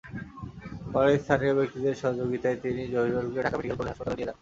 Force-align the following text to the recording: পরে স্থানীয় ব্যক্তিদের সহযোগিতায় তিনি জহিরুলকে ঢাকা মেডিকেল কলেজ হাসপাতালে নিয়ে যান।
পরে 0.93 1.11
স্থানীয় 1.23 1.53
ব্যক্তিদের 1.57 1.99
সহযোগিতায় 2.01 2.57
তিনি 2.63 2.81
জহিরুলকে 2.93 3.39
ঢাকা 3.45 3.57
মেডিকেল 3.57 3.77
কলেজ 3.77 3.89
হাসপাতালে 3.91 4.15
নিয়ে 4.17 4.27
যান। 4.29 4.37